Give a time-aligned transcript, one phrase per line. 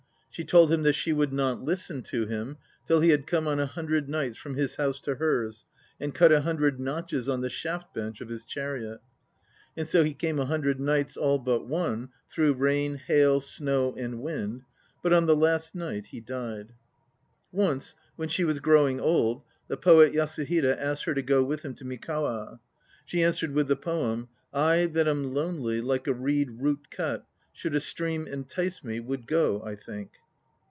[0.33, 2.55] She told him that she would not listen to him
[2.85, 5.65] till he had come on a hundred nights from his house to hers
[5.99, 8.99] and cut a hundred notches on the shaft bench of his chariot.
[9.75, 14.21] And so he came a hundred nights all but one, through rain, hail, snow, and
[14.21, 14.63] wind.
[15.03, 16.71] But on the last night he died.
[17.51, 21.75] Once, when she was growing old, the poet Yasuhide asked her to go with him
[21.75, 22.61] to Mikawa.
[23.03, 27.75] She answered with the poem: "I that am lonely, Like a reed root cut, Should
[27.75, 30.11] a stream entice me, Would go, I think."